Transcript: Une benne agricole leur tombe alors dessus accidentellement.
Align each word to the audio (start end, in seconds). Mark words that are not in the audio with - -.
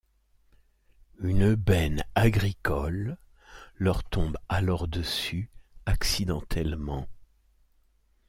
Une 1.19 1.53
benne 1.53 2.03
agricole 2.15 3.19
leur 3.75 4.03
tombe 4.03 4.35
alors 4.49 4.87
dessus 4.87 5.51
accidentellement. 5.85 7.07